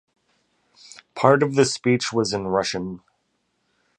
[1.13, 3.01] Part of the speech was in Russian.